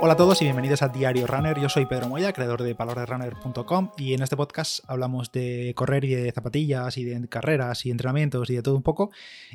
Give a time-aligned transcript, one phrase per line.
[0.00, 1.58] Hola a todos y bienvenidos a Diario Runner.
[1.58, 6.14] Yo soy Pedro Moya, creador de palabresrunner.com y en este podcast hablamos de correr y
[6.14, 9.10] de zapatillas y de carreras y entrenamientos y de todo un poco.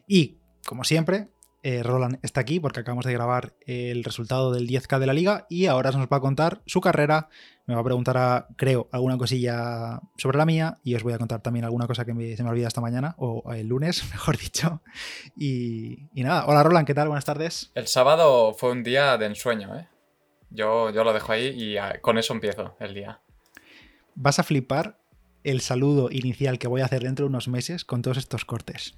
[0.06, 0.36] Y,
[0.66, 1.30] como siempre,
[1.64, 5.46] eh, Roland está aquí porque acabamos de grabar el resultado del 10K de la liga
[5.50, 7.30] y ahora nos va a contar su carrera.
[7.66, 11.42] Me va a preguntar, creo, alguna cosilla sobre la mía y os voy a contar
[11.42, 14.82] también alguna cosa que se me olvida esta mañana o el lunes, mejor dicho.
[15.38, 17.08] Y, nada, hola Roland, ¿qué tal?
[17.08, 17.72] Buenas tardes.
[17.76, 19.88] El sábado fue un día de ensueño, ¿eh?
[20.54, 23.20] Yo, yo lo dejo ahí y ah, con eso empiezo el día.
[24.16, 25.00] Vas a flipar
[25.44, 28.96] el saludo inicial que voy a hacer dentro de unos meses con todos estos cortes.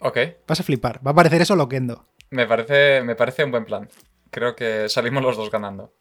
[0.00, 0.18] Ok.
[0.46, 1.00] Vas a flipar.
[1.04, 2.06] Va a parecer eso loquendo.
[2.30, 3.88] Me parece, me parece un buen plan.
[4.30, 5.94] Creo que salimos los dos ganando.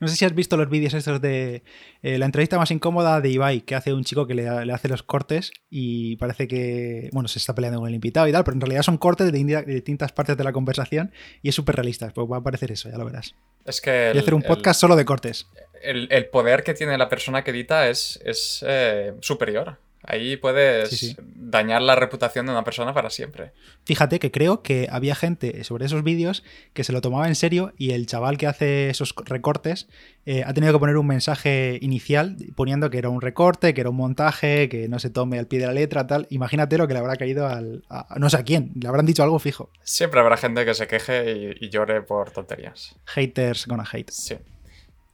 [0.00, 1.62] No sé si has visto los vídeos estos de
[2.02, 5.02] eh, la entrevista más incómoda de Ibai, que hace un chico que le, hace los
[5.02, 8.60] cortes y parece que, bueno, se está peleando con el invitado y tal, pero en
[8.60, 12.10] realidad son cortes de, distintas partes de la conversación y es súper realista.
[12.10, 13.34] Pues va a parecer eso, ya lo verás.
[13.64, 14.08] Es que...
[14.10, 15.46] Voy a hacer un podcast solo de cortes.
[15.82, 19.78] El, poder que tiene la persona que edita es, es eh, superior.
[20.06, 23.52] Ahí puedes dañar la reputación de una persona para siempre.
[23.84, 27.72] Fíjate que creo que había gente sobre esos vídeos que se lo tomaba en serio
[27.78, 29.88] y el chaval que hace esos recortes
[30.26, 33.90] eh, ha tenido que poner un mensaje inicial poniendo que era un recorte, que era
[33.90, 36.26] un montaje, que no se tome al pie de la letra, tal.
[36.30, 37.84] Imagínate lo que le habrá caído al...
[37.88, 39.70] A, no sé a quién, le habrán dicho algo fijo.
[39.82, 42.94] Siempre habrá gente que se queje y, llore por tonterías.
[43.06, 44.10] Haters gonna hate.
[44.10, 44.36] Sí.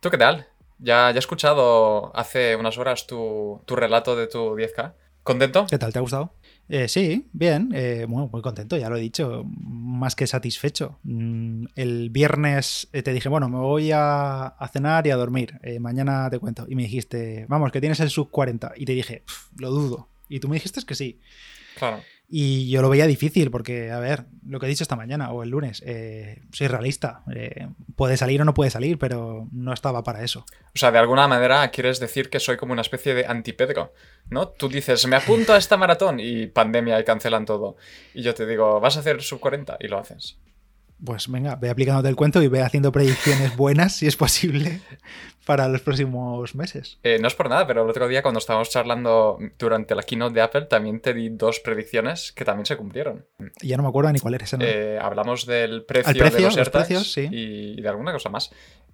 [0.01, 0.47] ¿Tú qué tal?
[0.83, 4.95] Ya, ya he escuchado hace unas horas tu, relato de tu 10K.
[5.23, 5.67] ¿Contento?
[5.69, 5.93] ¿Qué tal?
[5.93, 6.33] ¿Te ha gustado?
[6.69, 10.99] Eh, sí, bien, eh, muy, contento, ya lo he dicho, más que satisfecho.
[11.03, 16.31] Mm, el viernes eh, te dije, bueno, me voy a, cenar y a dormir, mañana
[16.31, 16.65] te cuento.
[16.69, 18.73] Y me dijiste, vamos, que tienes el sub 40.
[18.77, 19.25] Y te dije,
[19.59, 20.09] lo dudo.
[20.29, 21.21] Y tú me dijiste que sí.
[21.77, 22.01] Claro.
[22.33, 25.43] Y yo lo veía difícil porque, a ver, lo que he dicho esta mañana o
[25.43, 27.25] el lunes, eh, soy realista.
[27.35, 30.47] Eh, puede salir o no puede salir, pero no estaba para eso.
[30.73, 33.93] O sea, de alguna manera quieres decir que soy como una especie de antipedro,
[34.29, 34.49] ¿no?
[34.49, 37.77] Tú dices, me apunto a esta maratón y pandemia y cancelan todo.
[38.15, 40.39] Y yo te digo, vas a hacer sub 40 y lo haces
[41.05, 44.81] pues venga, ve aplicándote el cuento y ve haciendo predicciones buenas, si es posible,
[45.47, 46.99] para los próximos meses.
[47.03, 50.35] Eh, no es por nada, pero el otro día cuando estábamos charlando durante la keynote
[50.35, 53.27] de Apple, también te di dos predicciones que también se cumplieron.
[53.63, 54.57] Ya no me acuerdo ni cuál era ese.
[54.61, 57.29] Eh, hablamos del precio, de los, precios sí.
[57.31, 58.51] y de alguna cosa más.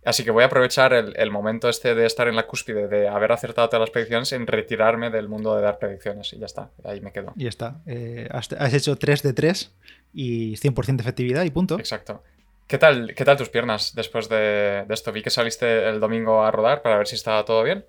[0.06, 3.33] Así que voy a aprovechar el, momento este de estar en la cúspide, de haber
[3.33, 6.33] acertado todas las predicciones, en retirarme del mundo de dar predicciones.
[6.33, 7.33] Y ya está, ahí me quedo.
[7.34, 7.81] Y ya está.
[7.87, 9.72] Eh, has, hecho 3 de 3
[10.15, 11.77] y 100% de efectividad y punto.
[11.81, 12.22] Exacto.
[12.69, 15.11] ¿Qué tal, ¿Qué tal tus piernas después de, esto?
[15.11, 17.84] Vi que saliste el domingo a rodar para ver si estaba todo bien.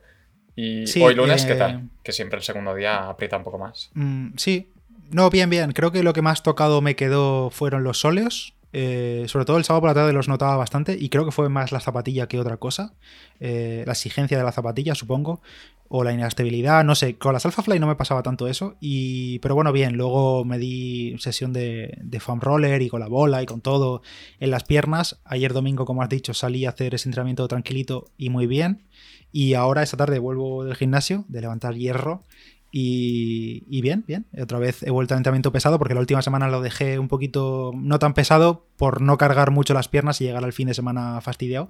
[0.56, 1.72] Y hoy lunes, ¿qué tal?
[1.76, 3.92] Eh, que siempre el segundo día aprieta un poco más.
[3.94, 4.72] Mm, sí.
[5.12, 5.72] No, bien, bien.
[5.72, 9.64] Creo que lo que más tocado me quedó fueron los sóleos eh, sobre todo el
[9.64, 12.40] sábado por la tarde los notaba bastante y creo que fue más la zapatilla que
[12.40, 12.94] otra cosa.
[13.40, 15.42] Eh, la exigencia de la zapatilla, supongo.
[15.90, 17.18] O la inestabilidad, no sé.
[17.18, 18.76] Con las Alphafly no me pasaba tanto eso.
[18.82, 19.96] Y, pero bueno, bien.
[19.96, 24.02] Luego me di sesión de, de foam roller y con la bola y con todo
[24.42, 25.22] en las piernas.
[25.24, 28.84] Ayer domingo, como has dicho, salí a hacer ese entrenamiento tranquilito y muy bien.
[29.32, 32.24] Y ahora esta tarde vuelvo del gimnasio, de levantar hierro.
[32.72, 34.26] Y, bien, bien.
[34.42, 37.72] Otra vez he vuelto al entrenamiento pesado porque la última semana lo dejé un poquito
[37.76, 41.20] no tan pesado por no cargar mucho las piernas y llegar al fin de semana
[41.22, 41.70] fastidiado.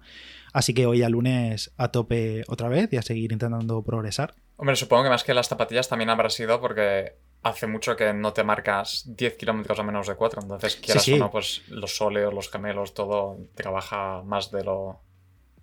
[0.54, 4.34] Así que hoy al lunes a tope otra vez y a seguir intentando progresar.
[4.58, 8.34] Hombre, supongo que más que las zapatillas también habrá sido porque hace mucho que no
[8.34, 10.42] te marcas 10 kilómetros a menos de 4.
[10.42, 15.00] Entonces, quieras o no, pues los soleos, los gemelos, todo trabaja más de lo,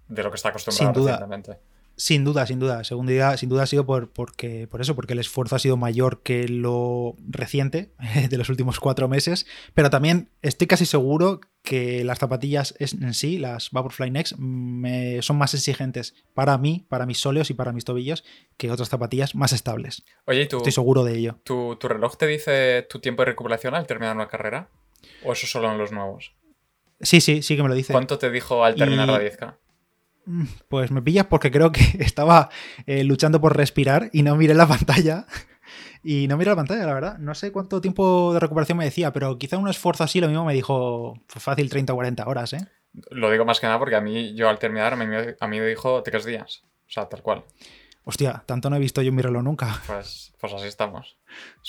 [0.08, 1.58] de lo que está acostumbrado Sin recientemente.
[1.96, 2.82] Sin duda, sin duda.
[2.84, 5.76] Sin duda, sin duda ha sido por, porque, por eso, porque el esfuerzo ha sido
[5.76, 7.92] mayor que lo reciente
[8.30, 9.46] de los últimos cuatro meses.
[9.74, 15.38] Pero también estoy casi seguro que las zapatillas en sí, las Vaporfly Next, me, son
[15.38, 18.22] más exigentes para mí, para mis sóleos y para mis tobillos
[18.58, 20.04] que otras zapatillas más estables.
[20.26, 20.58] Oye, tú?
[20.58, 21.38] Estoy seguro de ello.
[21.44, 24.68] ¿tu, ¿Tu reloj te dice tu tiempo de recuperación al terminar una carrera?
[25.24, 26.34] ¿O eso solo en los nuevos?
[27.00, 27.92] Sí, sí, sí que me lo dice.
[27.92, 29.56] ¿Cuánto te dijo al terminar la 10K?
[30.68, 32.50] Pues me pillas porque creo que estaba
[32.86, 35.26] eh, luchando por respirar y no miré la pantalla.
[36.02, 37.18] Y no miré la pantalla, la verdad.
[37.18, 40.44] No sé cuánto tiempo de recuperación me decía, pero quizá un esfuerzo así lo mismo
[40.44, 42.68] me dijo fácil 30 o 40 horas, ¿eh?
[43.10, 46.02] Lo digo más que nada porque a mí, yo al terminar, a mí, me dijo
[46.02, 46.62] tres días.
[46.86, 47.44] O sea, tal cual.
[48.04, 49.80] Hostia, tanto no he visto yo mi reloj nunca.
[49.86, 51.16] Pues, pues así estamos.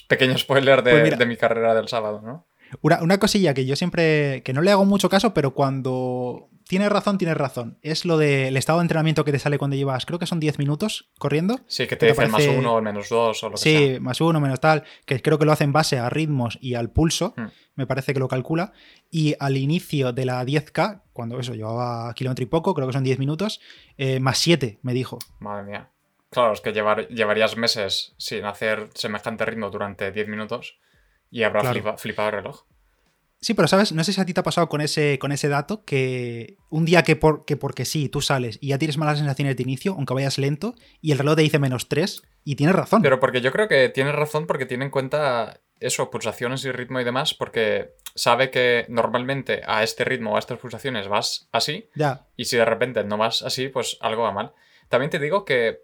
[0.10, 2.46] pequeño spoiler de, pues de mi carrera del sábado, ¿no?
[2.82, 6.90] Una, una, cosilla que yo siempre, que no le hago mucho caso, pero cuando tienes
[6.90, 7.78] razón, tienes razón.
[7.82, 10.60] Es lo del estado de entrenamiento que te sale cuando llevas, creo que son 10
[10.60, 11.60] minutos corriendo.
[11.68, 13.96] Sí, que te dicen más uno o menos dos o lo que sí, sea.
[13.96, 14.84] Sí, más uno, menos tal.
[15.06, 17.34] Que creo que lo hace en base a ritmos y al pulso.
[17.38, 17.48] Hmm.
[17.76, 18.74] Me parece que lo calcula.
[19.12, 23.04] Y al inicio de la 10K, cuando eso llevaba kilómetro y poco, creo que son
[23.04, 23.62] 10 minutos,
[23.98, 25.20] eh, más 7, me dijo.
[25.40, 25.90] Madre mía.
[26.30, 30.78] Claro, es que llevarías meses sin hacer semejante ritmo durante 10 minutos
[31.32, 31.62] y habrá
[31.98, 32.64] flipado el reloj.
[33.46, 35.50] Sí, pero sabes, no sé si a ti te ha pasado con ese, con ese
[35.50, 39.20] dato que un día que, por, que porque sí, tú sales y ya tienes malas
[39.20, 42.76] sensaciones de inicio, aunque vayas lento, y el reloj te dice menos 3, y tienes
[42.76, 43.04] razón.
[43.04, 47.00] Pero porque yo creo que tienes razón porque tiene en cuenta eso, pulsaciones y ritmo
[47.00, 51.88] y demás, porque sabe que normalmente a este ritmo o a estas pulsaciones vas así,
[51.94, 52.26] ya.
[52.36, 54.54] y si de repente no vas así, pues algo va mal.
[54.90, 55.82] También te digo que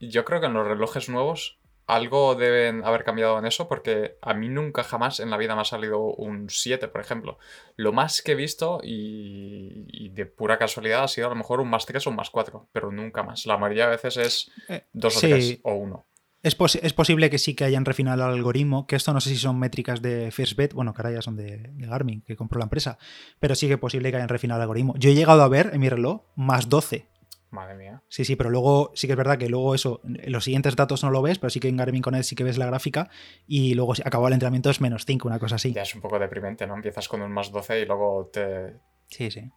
[0.00, 1.57] yo creo que en los relojes nuevos
[1.88, 5.62] algo deben haber cambiado en eso porque a mí nunca jamás en la vida me
[5.62, 7.38] ha salido un 7, por ejemplo.
[7.76, 11.70] Lo más que he visto y, de pura casualidad ha sido a lo mejor un
[11.70, 13.46] más 3 o un más 4, pero nunca más.
[13.46, 14.50] La mayoría de veces es
[14.92, 16.06] 2 eh, o 3 o 1.
[16.42, 19.36] Es, es, posible que sí que hayan refinado el algoritmo, que esto no sé si
[19.36, 22.66] son métricas de FirstBet, bueno, que ahora ya son de, de, Garmin, que compró la
[22.66, 22.98] empresa,
[23.40, 24.94] pero sí que es posible que hayan refinado el algoritmo.
[24.98, 27.08] Yo he llegado a ver en mi reloj más 12
[27.50, 28.02] Madre mía.
[28.08, 31.10] Sí, sí, pero luego sí que es verdad que luego eso, los siguientes datos no
[31.10, 33.08] lo ves, pero sí que en Garmin Connect sí que ves la gráfica
[33.46, 35.72] y luego si acabó el entrenamiento es menos 5, una cosa así.
[35.72, 36.74] Ya es un poco deprimente, ¿no?
[36.74, 38.74] Empiezas con un más 12 y luego te...
[39.08, 39.50] Sí, sí.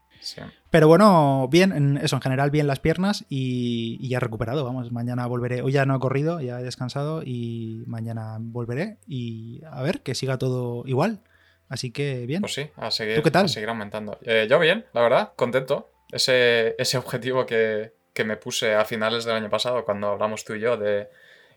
[0.69, 5.61] Pero bueno, bien, eso, en general bien las piernas y, ya recuperado, vamos, mañana volveré,
[5.61, 10.15] hoy ya no he corrido, ya he descansado y mañana volveré y a ver, que
[10.15, 11.21] siga todo igual.
[11.69, 12.41] Así que bien.
[12.41, 13.45] Pues sí, a seguir, ¿Tú qué tal?
[13.45, 14.17] A seguir aumentando.
[14.23, 17.93] Eh, yo bien, la verdad, contento ese, ese objetivo que,
[18.23, 21.09] me puse a finales del año pasado, cuando hablamos tú y yo de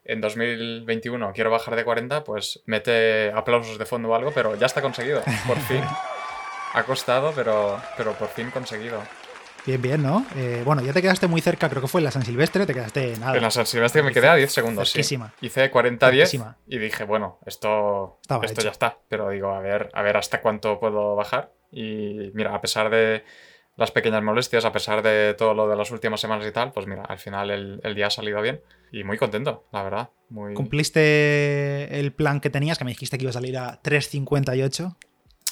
[0.07, 4.65] en 2021 quiero bajar de 40, pues mete aplausos de fondo o algo, pero ya
[4.67, 5.83] está conseguido, por fin.
[6.73, 9.03] ha costado, pero, pero por fin conseguido.
[9.67, 10.27] Bien, bien, ¿no?
[10.37, 12.75] Eh, bueno, ya te quedaste muy cerca, creo que fue en la San Silvestre, te
[12.75, 13.35] quedaste nada.
[13.37, 15.01] En la San Silvestre me quedé a 10 segundos, sí.
[15.41, 18.99] Hice 40-10 y dije, bueno, esto, esto ya está.
[19.09, 21.53] Pero digo, a ver, a ver hasta cuánto puedo bajar.
[21.73, 23.25] Y mira, a pesar de
[23.77, 26.87] las pequeñas molestias, a pesar de todo lo de las últimas semanas y tal, pues
[26.87, 28.61] mira, al final el, día ha salido bien
[28.93, 30.11] y muy contento, la verdad.
[30.29, 30.55] Muy...
[30.55, 32.79] ¿Cumpliste el plan que tenías?
[32.79, 34.97] Que me dijiste que iba a salir a 3.58.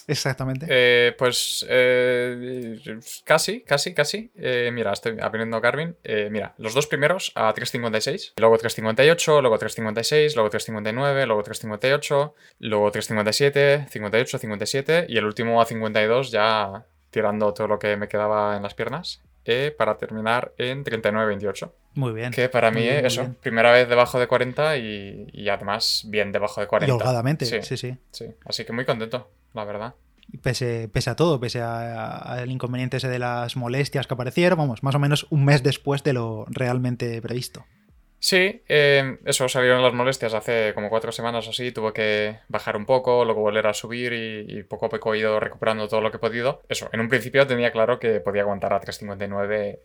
[0.08, 0.66] Exactamente.
[0.68, 4.30] Eh, pues eh, casi, casi, casi.
[4.34, 5.96] Eh, mira, estoy aprendiendo Garmin.
[6.30, 12.92] mira, los dos primeros a 3.56, luego 3.58, luego 3.56, luego 3.59, luego 3.58, luego
[12.92, 18.56] 3.57, 58, 57 y el último a 52 ya tirando todo lo que me quedaba
[18.56, 21.70] en las piernas, eh, para terminar en 39-28.
[21.94, 22.32] Muy bien.
[22.32, 26.66] Que para mí, es eso, primera vez debajo de 40 y, además bien debajo de
[26.66, 26.92] 40.
[26.92, 28.26] Y holgadamente, sí, sí, sí.
[28.46, 29.94] Así que muy contento, la verdad.
[30.42, 34.94] Pese, pese a todo, pese al inconveniente ese de las molestias que aparecieron, vamos, más
[34.94, 37.66] o menos un mes después de lo realmente previsto.
[38.22, 42.76] Sí, eh, eso, salieron las molestias hace como cuatro semanas o así, tuve que bajar
[42.76, 46.12] un poco, luego volver a subir y, poco a poco he ido recuperando todo lo
[46.12, 46.62] que he podido.
[46.68, 49.80] Eso, en un principio tenía claro que podía aguantar a 3.59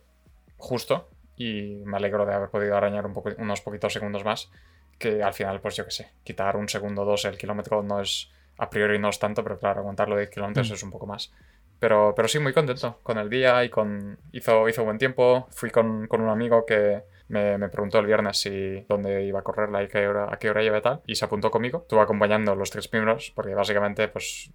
[0.56, 4.52] justo y me alegro de haber podido arañar un poco, unos poquitos segundos más,
[5.00, 8.00] que al final, pues yo qué sé, quitar un segundo o dos el kilómetro no
[8.00, 10.74] es, a priori no es tanto, pero claro, aguantarlo de kilómetros mm.
[10.74, 11.32] es un poco más.
[11.80, 14.16] Pero, pero sí, muy contento con el día y con...
[14.30, 18.84] Hizo, hizo buen tiempo, fui con, con un amigo que me, preguntó el viernes si
[18.88, 21.24] dónde iba a correrla y qué hora, a qué hora iba y tal, y se
[21.24, 21.80] apuntó conmigo.
[21.82, 24.50] Estuvo acompañando los tres primeros, porque básicamente pues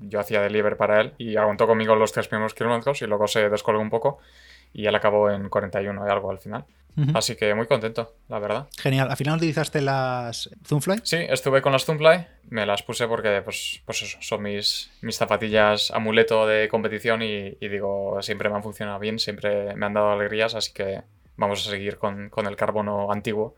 [0.00, 3.48] yo hacía delivery para él y aguantó conmigo los tres primeros kilómetros y luego se
[3.48, 4.18] descolgó un poco
[4.72, 6.64] y él acabó en 41 y algo al final.
[7.14, 8.68] Así que muy contento, la verdad.
[8.76, 9.10] Genial.
[9.10, 11.00] ¿Al final utilizaste las Zoomfly?
[11.02, 12.26] Sí, estuve con las Zoomfly.
[12.50, 17.56] Me las puse porque, pues, pues eso, son mis, mis zapatillas amuleto de competición y,
[17.58, 21.02] y digo, siempre me han funcionado bien, siempre me han dado alegrías, así que
[21.40, 23.56] vamos a seguir con, el carbono antiguo.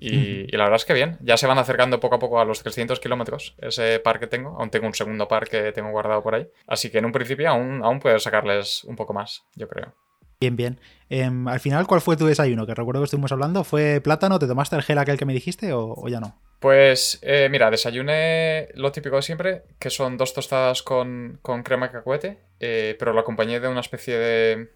[0.00, 2.62] Y, la verdad es que bien, ya se van acercando poco a poco a los
[2.62, 4.56] 300 kilómetros ese par que tengo.
[4.60, 6.46] Aún tengo un segundo par que tengo guardado por ahí.
[6.68, 9.92] Así que en un principio aún, aún puedo sacarles un poco más, yo creo.
[10.40, 10.78] Bien, bien.
[11.08, 12.64] Em, al final, ¿cuál fue tu desayuno?
[12.64, 13.64] Que recuerdo que estuvimos hablando.
[13.64, 14.38] ¿Fue plátano?
[14.38, 16.38] ¿Te tomaste el gel aquel que me dijiste o, ya no?
[16.60, 21.92] Pues eh, mira, desayuné lo típico de siempre, que son dos tostadas con, crema de
[21.92, 24.68] cacahuete, eh, pero lo acompañé de una especie de,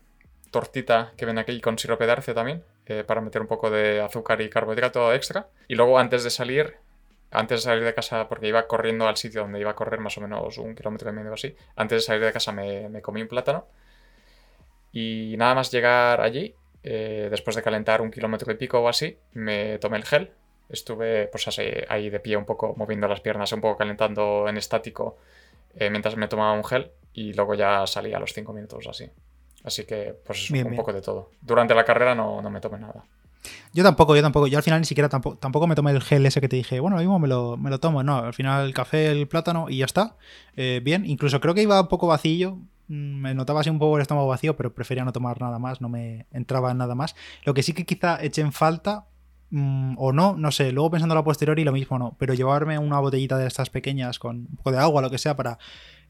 [0.52, 4.00] tortita que ven aquí con sirope de arce también, eh, para meter un poco de
[4.00, 5.48] azúcar y carbohidrato extra.
[5.66, 6.76] Y luego antes de salir,
[7.32, 10.16] antes de salir de casa, porque iba corriendo al sitio donde iba a correr más
[10.18, 13.28] o menos un kilómetro y medio así, antes de salir de casa me, comí un
[13.28, 13.66] plátano.
[14.92, 19.18] Y nada más llegar allí, eh, después de calentar un kilómetro y pico o así,
[19.32, 20.32] me tomé el gel.
[20.68, 24.56] Estuve pues así, ahí de pie un poco, moviendo las piernas, un poco calentando en
[24.58, 25.18] estático,
[25.74, 29.10] eh, mientras me tomaba un gel y luego ya salí a los 5 minutos así.
[29.64, 31.30] Así que, pues un poco de todo.
[31.40, 33.04] Durante la carrera no, no me tomé nada.
[33.72, 34.46] Yo tampoco, yo tampoco.
[34.46, 36.80] Yo al final ni siquiera tampoco, tampoco me tomé el gel ese que te dije,
[36.80, 38.02] bueno, lo mismo me lo, me lo tomo.
[38.02, 40.16] No, al final el café, el plátano y ya está.
[40.56, 42.58] Eh, bien, incluso creo que iba un poco vacío.
[42.88, 45.80] Mm, me notaba así un poco el estómago vacío, pero prefería no tomar nada más,
[45.80, 47.14] no me entraba en nada más.
[47.44, 49.06] Lo que sí que quizá eché en falta,
[49.50, 52.78] mm, o no, no sé, luego pensando a la posteriori lo mismo no, pero llevarme
[52.78, 55.58] una botellita de estas pequeñas con un poco de agua, lo que sea, para,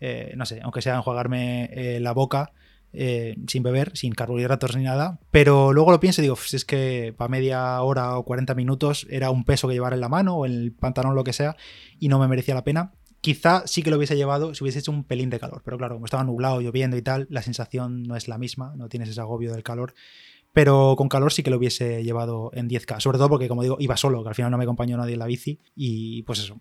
[0.00, 2.52] eh, no sé, aunque sea enjuagarme eh, la boca
[2.92, 5.18] eh, sin beber, sin carbohidratos ni nada.
[5.30, 9.06] Pero luego lo pienso y digo, si es que para media hora o 40 minutos
[9.10, 11.56] era un peso que llevar en la mano o en el pantalón, lo que sea,
[11.98, 12.92] y no me merecía la pena.
[13.20, 15.94] Quizá sí que lo hubiese llevado si hubiese hecho un pelín de calor, pero claro,
[15.94, 19.20] como estaba nublado, lloviendo y tal, la sensación no es la misma, no tienes ese
[19.20, 19.94] agobio del calor
[20.52, 23.76] pero con calor sí que lo hubiese llevado en 10K, sobre todo porque, como digo,
[23.80, 26.60] iba solo, que al final no me acompañó nadie en la bici, y pues eso,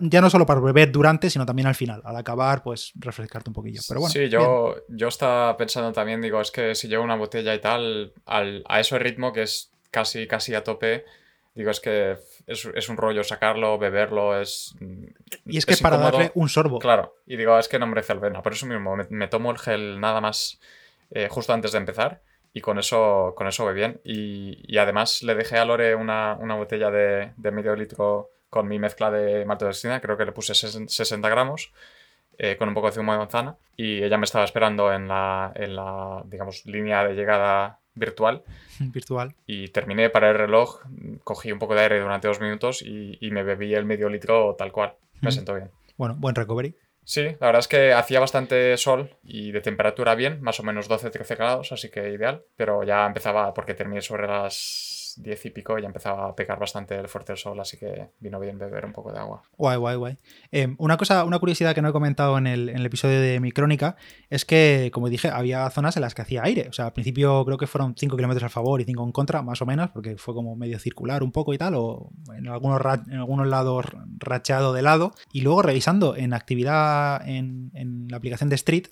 [0.00, 3.54] ya no solo para beber durante, sino también al final, al acabar, pues refrescarte un
[3.54, 3.82] poquillo.
[3.86, 7.54] Pero bueno, sí, yo, yo estaba pensando también, digo, es que si llevo una botella
[7.54, 11.04] y tal, al, a ese ritmo que es casi, casi a tope,
[11.54, 12.16] digo, es que
[12.46, 14.74] es, un rollo sacarlo, beberlo, es...
[15.44, 16.78] Y es que para darle un sorbo.
[16.78, 19.58] Claro, y digo, es que no merece la pena, por eso mismo, me, tomo el
[19.58, 20.58] gel nada más
[21.10, 22.22] eh, justo antes de empezar
[22.56, 24.00] y con eso, con eso voy bien.
[24.02, 29.44] Y, además le dejé a Lore una, botella de, medio litro con mi mezcla de
[29.44, 31.74] maltodextrina, creo que le puse 60 gramos,
[32.38, 35.52] eh, con un poco de zumo de manzana, y ella me estaba esperando en la,
[35.54, 38.42] en la, digamos, línea de llegada virtual.
[38.80, 39.34] Virtual.
[39.46, 40.80] Y terminé para el reloj,
[41.24, 44.72] cogí un poco de aire durante dos minutos y, me bebí el medio litro tal
[44.72, 44.94] cual.
[45.20, 45.70] Me sentó bien.
[45.98, 46.74] Bueno, buen recovery.
[47.08, 50.88] Sí, la verdad es que hacía bastante sol y de temperatura bien, más o menos
[50.88, 54.56] 12-13 grados, así que ideal, pero ya empezaba, porque terminé sobre las
[55.16, 58.38] 10 y pico ya empezaba a pegar bastante el fuerte el sol, así que vino
[58.40, 59.42] bien beber un poco de agua.
[59.56, 60.18] Guay, guay, guay.
[60.50, 63.96] Em, una cosa, una curiosidad que no he comentado en el, episodio de mi crónica
[64.30, 66.68] es que, como dije, había zonas en las que hacía aire.
[66.68, 69.42] O sea, al principio creo que fueron 5 kilómetros a favor y 5 en contra,
[69.42, 72.80] más o menos, porque fue como medio circular un poco y tal, o en algunos,
[73.08, 73.86] en algunos lados
[74.18, 75.12] rachado de lado.
[75.32, 78.86] Y luego revisando en actividad en la aplicación de Street,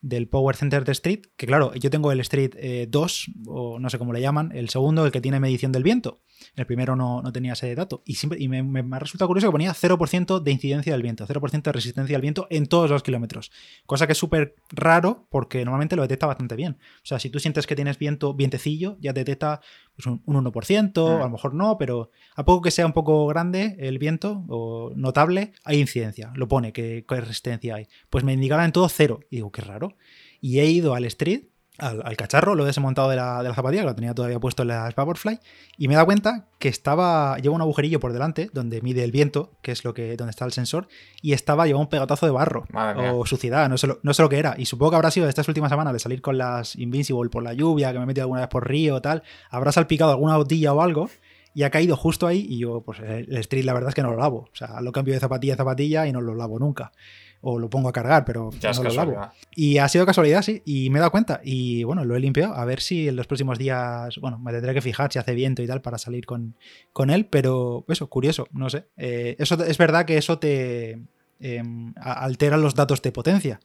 [0.00, 3.90] del Power Center de Street, que claro, yo tengo el Street 2, eh, o no
[3.90, 6.22] sé cómo le llaman, el segundo, el que tiene medición del viento.
[6.54, 8.02] El primero no, tenía ese dato.
[8.04, 11.62] Y, siempre, y me, me, resulta curioso que ponía 0% de incidencia del viento, 0%
[11.62, 13.52] de resistencia al viento en todos los kilómetros.
[13.86, 16.78] Cosa que es súper raro porque normalmente lo detecta bastante bien.
[17.02, 19.60] O sea, si tú sientes que tienes viento, vientecillo, ya detecta
[19.94, 21.20] pues, un, 1%, mm.
[21.20, 24.92] a lo mejor no, pero a poco que sea un poco grande el viento o
[24.94, 26.32] notable, hay incidencia.
[26.34, 27.88] Lo pone, que, qué resistencia hay.
[28.10, 29.20] Pues me indicaba en todo cero.
[29.30, 29.96] Y digo, qué raro.
[30.40, 31.44] Y he ido al street
[31.78, 34.62] al, cacharro, lo he desmontado de la, de la, zapatilla, que lo tenía todavía puesto
[34.62, 35.38] en la Vaporfly,
[35.76, 39.12] y me he dado cuenta que estaba, lleva un agujerillo por delante, donde mide el
[39.12, 40.88] viento, que es lo que, donde está el sensor,
[41.22, 42.64] y estaba, lleva un pegatazo de barro,
[42.96, 45.26] o suciedad, no sé, lo, no sé lo que era, y supongo que habrá sido
[45.26, 48.06] de estas últimas semanas de salir con las Invincible por la lluvia, que me he
[48.06, 51.10] metido alguna vez por río o tal, habrá salpicado alguna botilla o algo,
[51.56, 54.10] y ha caído justo ahí, y yo, pues el street la verdad es que no
[54.10, 56.92] lo lavo, o sea, lo cambio de zapatilla a zapatilla y no lo lavo nunca
[57.40, 59.30] o lo pongo a cargar, pero no lo lavo.
[59.54, 61.40] Y ha sido casualidad, sí, y me he dado cuenta.
[61.42, 62.54] Y bueno, lo he limpiado.
[62.54, 65.62] A ver si en los próximos días, bueno, me tendré que fijar si hace viento
[65.62, 66.56] y tal para salir con,
[66.92, 68.86] con él, pero eso, curioso, no sé.
[68.98, 70.98] Eh, eso es verdad que eso te
[71.40, 73.60] em, altera los datos de potencia.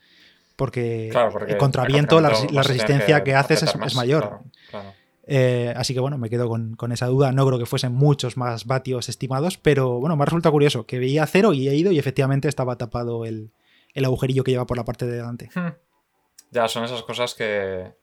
[0.55, 1.10] Porque,
[1.48, 4.41] el contraviento, la, resistencia que, haces es, mayor.
[5.33, 7.31] Eh, así que bueno, me quedo con, con, esa duda.
[7.31, 11.25] No creo que fuesen muchos más vatios estimados, pero bueno, me resulta curioso que veía
[11.25, 13.50] cero y he ido y efectivamente estaba tapado el,
[13.93, 15.50] el agujerillo que lleva por la parte de delante.
[15.55, 15.69] Hmm.
[16.51, 17.93] Ya, son esas cosas que,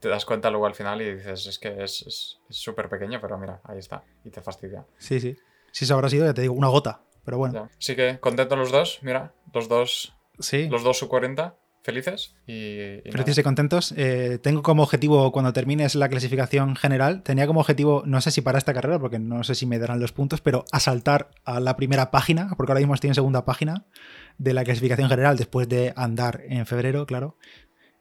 [0.00, 3.60] te das cuenta luego al final y dices, es que es súper pequeño, pero mira,
[3.64, 4.86] ahí está, y te fastidia.
[4.96, 5.36] Sí, sí.
[5.72, 7.68] Si eso habrá sido, ya te digo, una gota, pero bueno.
[7.76, 10.14] Sí que contentos los dos, mira, los dos.
[10.38, 10.68] Sí.
[10.70, 13.92] Los dos su 40 felices y, felices y contentos.
[13.96, 18.40] Eh, tengo como objetivo, cuando termines la clasificación general, tenía como objetivo, no sé si
[18.40, 21.76] para esta carrera, porque no sé si me darán los puntos, pero asaltar a la
[21.76, 23.84] primera página, porque ahora mismo estoy en segunda página
[24.38, 27.36] de la clasificación general después de andar en febrero, claro.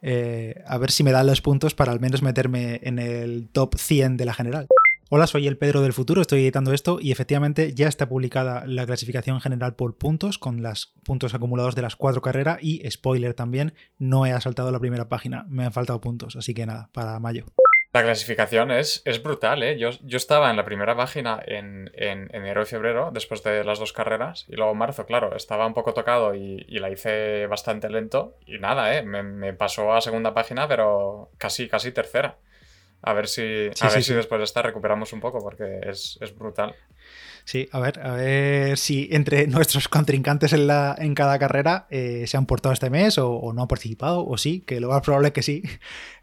[0.04, 3.76] Eh, a ver si me dan los puntos para al menos meterme en el top
[3.78, 4.68] 100 de la general.
[5.14, 8.86] Hola, soy el Pedro del futuro, estoy editando esto y efectivamente ya está publicada la
[8.86, 13.74] clasificación general por puntos con los puntos acumulados de las cuatro carreras y spoiler también,
[13.98, 17.44] no he asaltado la primera página, me han faltado puntos, así que nada, para mayo.
[17.92, 19.78] La clasificación es, es brutal, ¿eh?
[19.78, 23.92] Yo, yo, estaba en la primera página en, enero y febrero, después de las dos
[23.92, 28.38] carreras, y luego en marzo, claro, estaba un poco tocado y, la hice bastante lento,
[28.46, 29.04] y nada, ¿eh?
[29.04, 32.38] Me, pasó a segunda página, pero casi, casi tercera.
[33.04, 33.42] A ver si,
[33.80, 36.76] a ver si después de esta recuperamos un poco, porque es, brutal.
[37.46, 42.26] Sí, a ver, a ver si entre nuestros contrincantes en, la, en cada carrera eh,
[42.28, 45.30] se han portado este mes o, no han participado, o sí, que lo más probable
[45.30, 45.64] es que sí.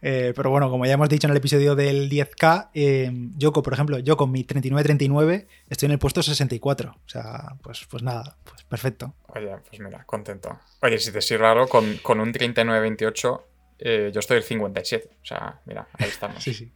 [0.01, 3.73] Eh, pero bueno, como ya hemos dicho en el episodio del 10K, eh, yo, por
[3.73, 6.93] ejemplo, yo con mi 39-39 estoy en el puesto 64.
[6.93, 9.13] O sea, pues, pues nada, pues perfecto.
[9.35, 10.57] Oye, pues mira, contento.
[10.83, 13.43] Oye, si te sirve algo, con, con un 39-28
[13.79, 15.11] yo estoy el 57.
[15.23, 16.43] O sea, mira, ahí estamos.
[16.43, 16.71] sí, sí.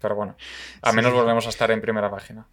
[0.00, 0.36] Pero bueno,
[0.82, 2.46] al menos volvemos a estar en primera página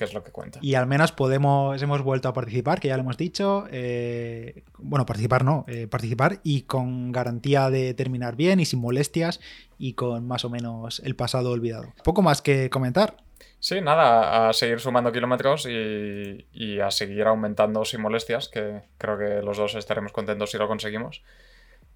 [0.00, 0.58] que es lo que cuenta.
[0.62, 3.66] Y al menos podemos, hemos vuelto a participar, que ya lo hemos dicho.
[3.70, 9.40] Eh, bueno, participar no, eh, participar y con garantía de terminar bien y sin molestias
[9.76, 11.92] y con más o menos el pasado olvidado.
[12.02, 13.18] Poco más que comentar.
[13.58, 19.18] Sí, nada, a seguir sumando kilómetros y, y a seguir aumentando sin molestias, que creo
[19.18, 21.22] que los dos estaremos contentos si lo conseguimos.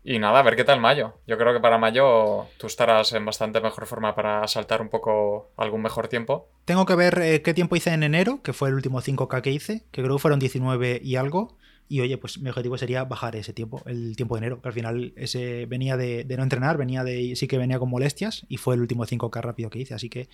[0.06, 1.14] Y nada, a ver qué tal mayo.
[1.26, 5.50] Yo creo que para mayo tú estarás en bastante mejor forma para saltar un poco
[5.56, 6.50] algún mejor tiempo.
[6.66, 9.50] Tengo que ver eh, qué tiempo hice en enero, que fue el último 5K que
[9.50, 11.56] hice, que creo que fueron 19 y algo.
[11.88, 14.74] Y oye, pues mi objetivo sería bajar ese tiempo, el tiempo de enero, que al
[14.74, 18.74] final ese venía de, no entrenar, venía de sí que venía con molestias y fue
[18.74, 20.28] el último 5K rápido que hice, así que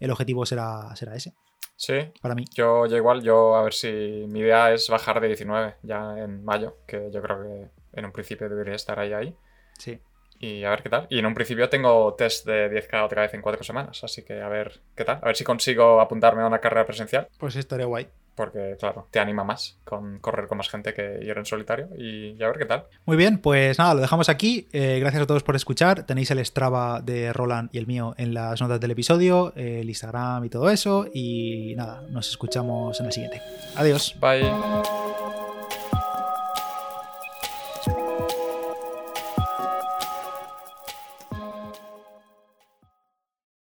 [0.00, 1.34] el objetivo será, será ese.
[1.76, 2.44] Sí, para mí.
[2.54, 3.88] Yo, yo igual, yo a ver si
[4.28, 8.12] mi idea es bajar de 19 ya en mayo, que yo creo que en un
[8.12, 9.34] principio debería estar ahí ahí.
[9.78, 9.98] Sí.
[10.38, 11.06] Y a ver qué tal.
[11.10, 14.40] Y en un principio tengo test de 10K otra vez en cuatro semanas, así que
[14.40, 15.18] a ver qué tal.
[15.22, 17.28] A ver si consigo apuntarme a una carrera presencial.
[17.38, 18.08] Pues estaría guay.
[18.34, 22.42] Porque, claro, te anima más con correr con más gente que ir en solitario y,
[22.42, 22.86] a ver qué tal.
[23.06, 24.66] Muy bien, pues nada, lo dejamos aquí.
[24.72, 26.04] Eh, gracias a todos por escuchar.
[26.04, 30.44] Tenéis el Strava de Roland y el mío en las notas del episodio, el Instagram
[30.44, 31.06] y todo eso.
[31.14, 33.40] Y nada, nos escuchamos en el siguiente.
[33.76, 34.16] Adiós.
[34.20, 34.50] Bye.